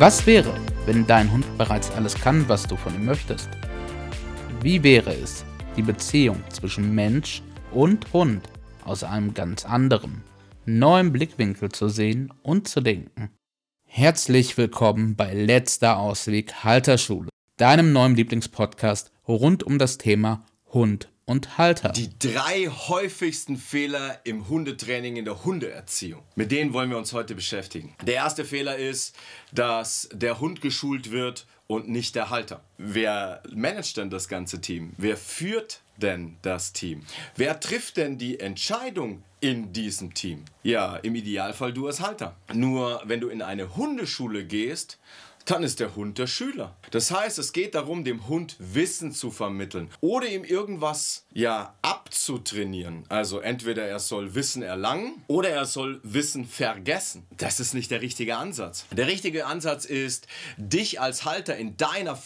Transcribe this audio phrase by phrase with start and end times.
[0.00, 0.54] Was wäre,
[0.86, 3.48] wenn dein Hund bereits alles kann, was du von ihm möchtest?
[4.62, 5.44] Wie wäre es,
[5.76, 8.48] die Beziehung zwischen Mensch und Hund
[8.84, 10.22] aus einem ganz anderen,
[10.64, 13.30] neuen Blickwinkel zu sehen und zu denken?
[13.86, 21.58] Herzlich willkommen bei Letzter Ausweg Halterschule, deinem neuen Lieblingspodcast rund um das Thema Hund und
[21.58, 21.90] Halter.
[21.90, 26.22] Die drei häufigsten Fehler im Hundetraining, in der Hundeerziehung.
[26.36, 27.94] Mit denen wollen wir uns heute beschäftigen.
[28.02, 29.14] Der erste Fehler ist,
[29.52, 32.64] dass der Hund geschult wird und nicht der Halter.
[32.80, 34.92] Wer managt denn das ganze Team?
[34.98, 37.02] Wer führt denn das Team?
[37.34, 40.44] Wer trifft denn die Entscheidung in diesem Team?
[40.62, 42.36] Ja, im Idealfall du als Halter.
[42.54, 44.98] Nur wenn du in eine Hundeschule gehst,
[45.50, 46.76] dann ist der Hund der Schüler.
[46.90, 53.04] Das heißt, es geht darum, dem Hund Wissen zu vermitteln oder ihm irgendwas ja abzutrainieren.
[53.08, 57.26] Also entweder er soll Wissen erlangen oder er soll Wissen vergessen.
[57.36, 58.84] Das ist nicht der richtige Ansatz.
[58.90, 60.26] Der richtige Ansatz ist,
[60.58, 62.16] dich als Halter in deiner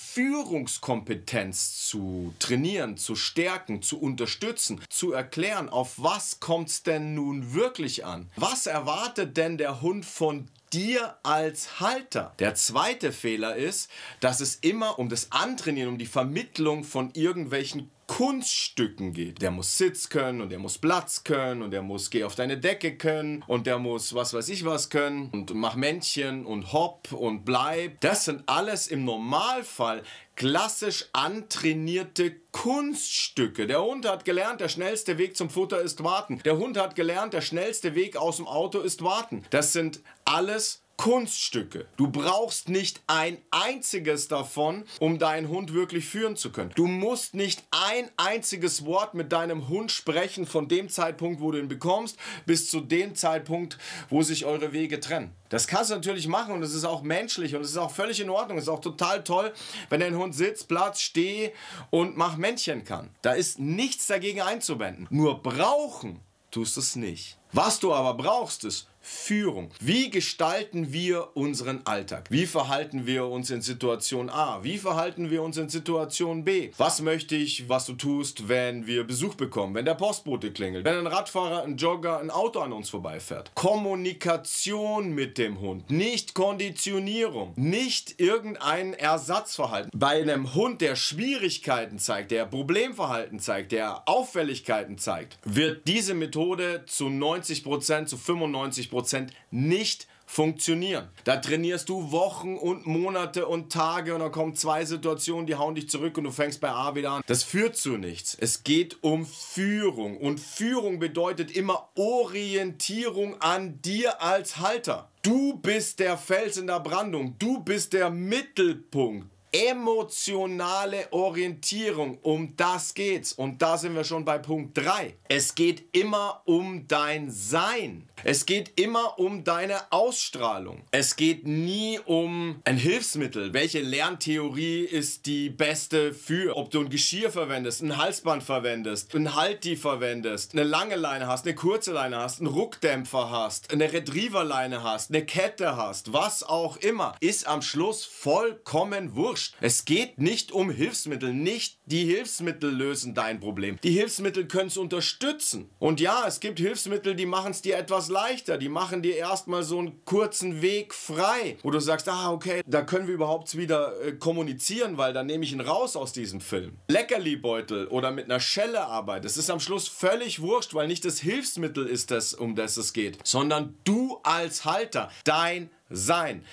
[0.42, 7.54] Führungskompetenz zu trainieren, zu stärken, zu unterstützen, zu erklären, auf was kommt es denn nun
[7.54, 8.28] wirklich an?
[8.34, 12.32] Was erwartet denn der Hund von dir als Halter.
[12.38, 17.90] Der zweite Fehler ist, dass es immer um das Antrainieren, um die Vermittlung von irgendwelchen
[18.06, 19.40] Kunststücken geht.
[19.40, 22.58] Der muss Sitz können und der muss Platz können und der muss Geh auf deine
[22.58, 27.12] Decke können und der muss was weiß ich was können und mach Männchen und Hopp
[27.12, 28.00] und Bleib.
[28.00, 30.02] Das sind alles im Normalfall
[30.36, 33.66] klassisch antrainierte Kunststücke.
[33.66, 36.40] Der Hund hat gelernt, der schnellste Weg zum Futter ist warten.
[36.44, 39.44] Der Hund hat gelernt, der schnellste Weg aus dem Auto ist warten.
[39.50, 41.86] Das sind alles Kunststücke.
[41.96, 46.70] Du brauchst nicht ein einziges davon, um deinen Hund wirklich führen zu können.
[46.76, 51.58] Du musst nicht ein einziges Wort mit deinem Hund sprechen von dem Zeitpunkt, wo du
[51.58, 53.78] ihn bekommst, bis zu dem Zeitpunkt,
[54.10, 55.32] wo sich eure Wege trennen.
[55.48, 58.20] Das kannst du natürlich machen und es ist auch menschlich und es ist auch völlig
[58.20, 58.58] in Ordnung.
[58.58, 59.52] Es ist auch total toll,
[59.90, 61.52] wenn dein Hund sitzt, Platz, steh
[61.90, 63.10] und mach Männchen kann.
[63.22, 65.08] Da ist nichts dagegen einzuwenden.
[65.10, 66.20] Nur brauchen
[66.50, 67.38] tust es nicht.
[67.54, 69.70] Was du aber brauchst, ist Führung.
[69.80, 72.26] Wie gestalten wir unseren Alltag?
[72.30, 74.62] Wie verhalten wir uns in Situation A?
[74.62, 76.70] Wie verhalten wir uns in Situation B?
[76.78, 80.96] Was möchte ich, was du tust, wenn wir Besuch bekommen, wenn der Postbote klingelt, wenn
[80.96, 83.50] ein Radfahrer, ein Jogger, ein Auto an uns vorbeifährt?
[83.56, 89.90] Kommunikation mit dem Hund, nicht Konditionierung, nicht irgendein Ersatzverhalten.
[89.92, 96.84] Bei einem Hund, der Schwierigkeiten zeigt, der Problemverhalten zeigt, der Auffälligkeiten zeigt, wird diese Methode
[96.86, 101.08] zu 90%, zu 95 Prozent nicht funktionieren.
[101.24, 105.74] Da trainierst du Wochen und Monate und Tage und dann kommen zwei Situationen, die hauen
[105.74, 107.22] dich zurück und du fängst bei A wieder an.
[107.26, 108.36] Das führt zu nichts.
[108.40, 115.10] Es geht um Führung und Führung bedeutet immer Orientierung an dir als Halter.
[115.22, 117.36] Du bist der Fels in der Brandung.
[117.38, 122.18] Du bist der Mittelpunkt emotionale Orientierung.
[122.22, 123.32] Um das geht's.
[123.32, 125.14] Und da sind wir schon bei Punkt 3.
[125.28, 128.08] Es geht immer um dein Sein.
[128.24, 130.84] Es geht immer um deine Ausstrahlung.
[130.90, 133.52] Es geht nie um ein Hilfsmittel.
[133.52, 136.56] Welche Lerntheorie ist die beste für?
[136.56, 141.46] Ob du ein Geschirr verwendest, ein Halsband verwendest, ein Halti verwendest, eine lange Leine hast,
[141.46, 146.76] eine kurze Leine hast, einen Ruckdämpfer hast, eine Retrieverleine hast, eine Kette hast, was auch
[146.76, 149.41] immer, ist am Schluss vollkommen wurscht.
[149.60, 151.32] Es geht nicht um Hilfsmittel.
[151.32, 153.78] Nicht die Hilfsmittel lösen dein Problem.
[153.82, 155.68] Die Hilfsmittel können es unterstützen.
[155.78, 158.56] Und ja, es gibt Hilfsmittel, die machen es dir etwas leichter.
[158.56, 162.80] Die machen dir erstmal so einen kurzen Weg frei, wo du sagst, ah, okay, da
[162.80, 166.78] können wir überhaupt wieder äh, kommunizieren, weil dann nehme ich ihn raus aus diesem Film.
[166.88, 171.20] Leckerli-Beutel oder mit einer Schelle arbeiten, das ist am Schluss völlig wurscht, weil nicht das
[171.20, 176.44] Hilfsmittel ist das, um das es geht, sondern du als Halter, dein sein.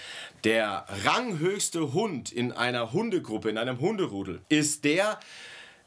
[0.44, 5.20] Der ranghöchste Hund in einer Hundegruppe, in einem Hunderudel, ist der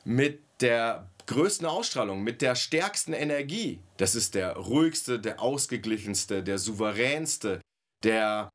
[0.04, 3.80] mit der größten Ausstrahlung, mit der stärksten Energie.
[3.96, 7.60] Das ist der ruhigste, der ausgeglichenste, der souveränste,
[8.02, 8.50] der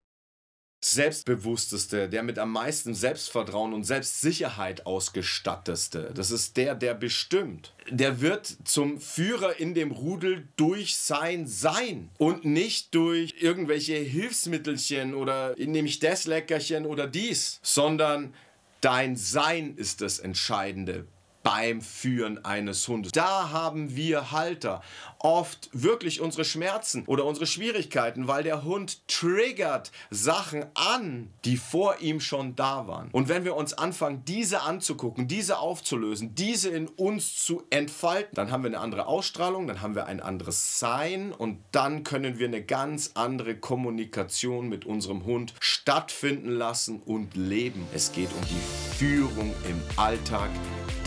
[0.85, 6.11] selbstbewussteste, der mit am meisten Selbstvertrauen und Selbstsicherheit ausgestatteste.
[6.13, 7.73] Das ist der, der bestimmt.
[7.89, 15.15] Der wird zum Führer in dem Rudel durch sein Sein und nicht durch irgendwelche Hilfsmittelchen
[15.15, 18.33] oder nämlich das Leckerchen oder dies, sondern
[18.81, 21.07] dein Sein ist das Entscheidende
[21.47, 23.13] beim Führen eines Hundes.
[23.13, 24.81] Da haben wir Halter
[25.19, 31.99] oft wirklich unsere Schmerzen oder unsere Schwierigkeiten, weil der Hund triggert Sachen an, die vor
[32.01, 33.09] ihm schon da waren.
[33.13, 38.51] Und wenn wir uns anfangen, diese anzugucken, diese aufzulösen, diese in uns zu entfalten, dann
[38.51, 42.47] haben wir eine andere Ausstrahlung, dann haben wir ein anderes Sein und dann können wir
[42.47, 47.87] eine ganz andere Kommunikation mit unserem Hund stattfinden lassen und leben.
[47.93, 50.49] Es geht um die Führung im Alltag,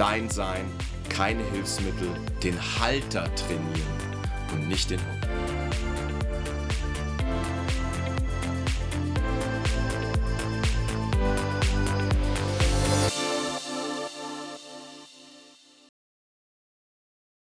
[0.01, 0.65] dein Sein,
[1.11, 2.09] keine Hilfsmittel,
[2.43, 4.01] den Halter trainieren
[4.51, 5.20] und nicht den Hund.